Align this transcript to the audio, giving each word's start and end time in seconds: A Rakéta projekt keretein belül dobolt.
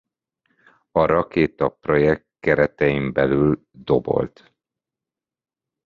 A 0.91 1.05
Rakéta 1.05 1.69
projekt 1.69 2.25
keretein 2.39 3.13
belül 3.13 3.65
dobolt. 3.71 4.53